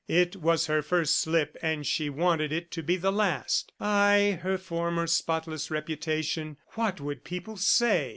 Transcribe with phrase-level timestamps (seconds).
[0.07, 3.71] It was her first slip and she wanted it to be the last.
[3.79, 6.57] Ay, her former spotless reputation!...
[6.69, 8.09] What would people say!